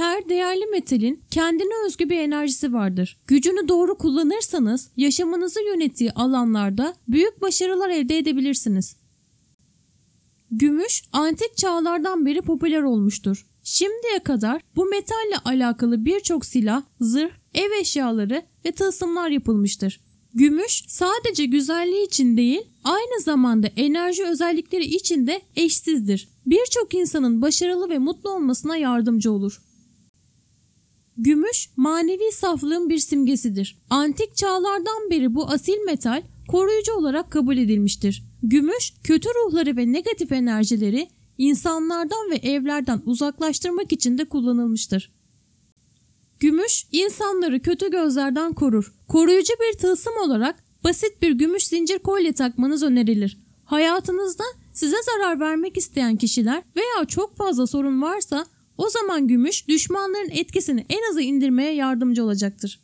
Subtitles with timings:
[0.00, 3.18] Her değerli metalin kendine özgü bir enerjisi vardır.
[3.26, 8.96] Gücünü doğru kullanırsanız yaşamınızı yönettiği alanlarda büyük başarılar elde edebilirsiniz.
[10.50, 13.46] Gümüş antik çağlardan beri popüler olmuştur.
[13.62, 20.00] Şimdiye kadar bu metalle alakalı birçok silah, zırh, ev eşyaları ve tılsımlar yapılmıştır.
[20.34, 26.28] Gümüş sadece güzelliği için değil, aynı zamanda enerji özellikleri için de eşsizdir.
[26.46, 29.60] Birçok insanın başarılı ve mutlu olmasına yardımcı olur.
[31.22, 33.78] Gümüş manevi saflığın bir simgesidir.
[33.90, 38.24] Antik çağlardan beri bu asil metal koruyucu olarak kabul edilmiştir.
[38.42, 45.12] Gümüş kötü ruhları ve negatif enerjileri insanlardan ve evlerden uzaklaştırmak için de kullanılmıştır.
[46.38, 48.92] Gümüş insanları kötü gözlerden korur.
[49.08, 53.38] Koruyucu bir tılsım olarak basit bir gümüş zincir kolye takmanız önerilir.
[53.64, 58.46] Hayatınızda size zarar vermek isteyen kişiler veya çok fazla sorun varsa
[58.80, 62.80] o zaman gümüş düşmanların etkisini en aza indirmeye yardımcı olacaktır.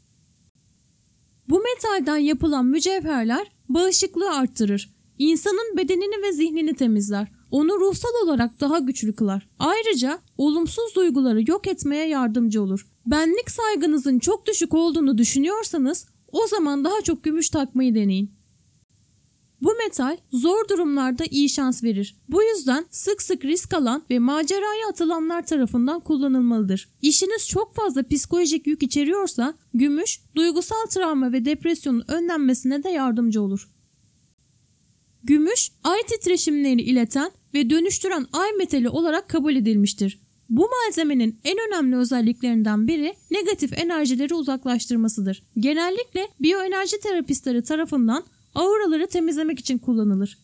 [1.49, 4.91] Bu metalden yapılan mücevherler bağışıklığı arttırır.
[5.19, 7.29] İnsanın bedenini ve zihnini temizler.
[7.51, 9.49] Onu ruhsal olarak daha güçlü kılar.
[9.59, 12.87] Ayrıca olumsuz duyguları yok etmeye yardımcı olur.
[13.07, 18.36] Benlik saygınızın çok düşük olduğunu düşünüyorsanız o zaman daha çok gümüş takmayı deneyin.
[19.63, 22.17] Bu metal zor durumlarda iyi şans verir.
[22.29, 26.89] Bu yüzden sık sık risk alan ve maceraya atılanlar tarafından kullanılmalıdır.
[27.03, 33.69] İşiniz çok fazla psikolojik yük içeriyorsa gümüş duygusal travma ve depresyonun önlenmesine de yardımcı olur.
[35.25, 40.26] Gümüş ay titreşimlerini ileten ve dönüştüren ay metali olarak kabul edilmiştir.
[40.51, 45.43] Bu malzemenin en önemli özelliklerinden biri negatif enerjileri uzaklaştırmasıdır.
[45.59, 50.39] Genellikle biyoenerji terapistleri tarafından auraları temizlemek için kullanılır.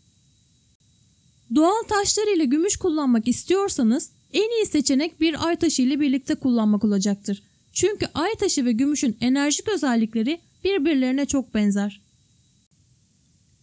[1.55, 6.85] Doğal taşlar ile gümüş kullanmak istiyorsanız en iyi seçenek bir ay taşı ile birlikte kullanmak
[6.85, 7.43] olacaktır.
[7.73, 12.01] Çünkü ay taşı ve gümüşün enerjik özellikleri birbirlerine çok benzer.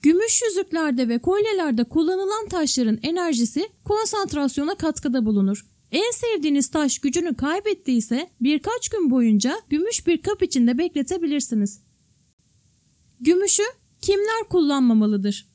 [0.02, 5.66] Gümüş yüzüklerde ve kolyelerde kullanılan taşların enerjisi konsantrasyona katkıda bulunur.
[5.92, 11.82] En sevdiğiniz taş gücünü kaybettiyse birkaç gün boyunca gümüş bir kap içinde bekletebilirsiniz.
[13.20, 13.64] Gümüşü
[14.02, 15.50] kimler kullanmamalıdır?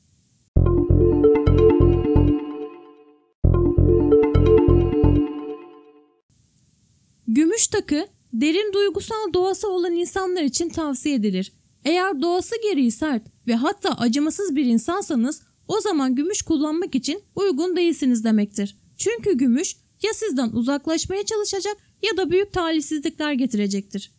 [7.27, 11.53] Gümüş takı derin duygusal doğası olan insanlar için tavsiye edilir.
[11.85, 17.75] Eğer doğası gereği sert ve hatta acımasız bir insansanız o zaman gümüş kullanmak için uygun
[17.75, 18.77] değilsiniz demektir.
[18.97, 19.75] Çünkü gümüş
[20.05, 24.11] ya sizden uzaklaşmaya çalışacak ya da büyük talihsizlikler getirecektir.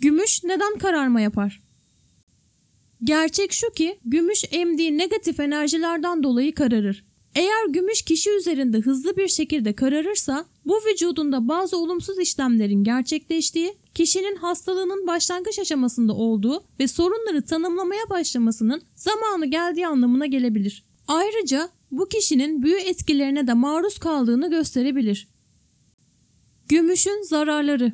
[0.00, 1.62] Gümüş neden kararma yapar?
[3.04, 7.04] Gerçek şu ki gümüş emdiği negatif enerjilerden dolayı kararır.
[7.34, 14.36] Eğer gümüş kişi üzerinde hızlı bir şekilde kararırsa bu vücudunda bazı olumsuz işlemlerin gerçekleştiği, kişinin
[14.36, 20.84] hastalığının başlangıç aşamasında olduğu ve sorunları tanımlamaya başlamasının zamanı geldiği anlamına gelebilir.
[21.08, 25.28] Ayrıca bu kişinin büyü etkilerine de maruz kaldığını gösterebilir.
[26.68, 27.92] Gümüşün zararları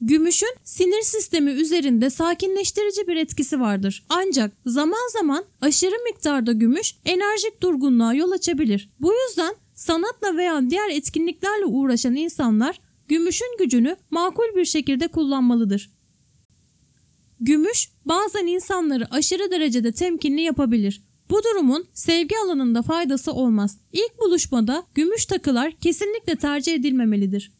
[0.00, 4.06] Gümüşün sinir sistemi üzerinde sakinleştirici bir etkisi vardır.
[4.08, 8.90] Ancak zaman zaman aşırı miktarda gümüş enerjik durgunluğa yol açabilir.
[9.00, 15.90] Bu yüzden sanatla veya diğer etkinliklerle uğraşan insanlar gümüşün gücünü makul bir şekilde kullanmalıdır.
[17.40, 21.07] Gümüş bazen insanları aşırı derecede temkinli yapabilir.
[21.30, 23.78] Bu durumun sevgi alanında faydası olmaz.
[23.92, 27.52] İlk buluşmada gümüş takılar kesinlikle tercih edilmemelidir.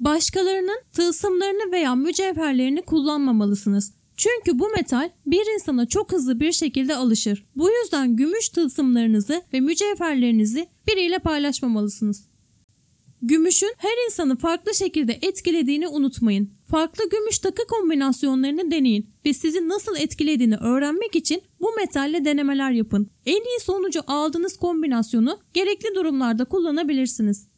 [0.00, 3.94] Başkalarının tılsımlarını veya mücevherlerini kullanmamalısınız.
[4.16, 7.46] Çünkü bu metal bir insana çok hızlı bir şekilde alışır.
[7.56, 12.30] Bu yüzden gümüş tılsımlarınızı ve mücevherlerinizi biriyle paylaşmamalısınız.
[13.22, 16.50] Gümüşün her insanı farklı şekilde etkilediğini unutmayın.
[16.70, 23.10] Farklı gümüş takı kombinasyonlarını deneyin ve sizi nasıl etkilediğini öğrenmek için bu metalle denemeler yapın.
[23.26, 27.48] En iyi sonucu aldığınız kombinasyonu gerekli durumlarda kullanabilirsiniz.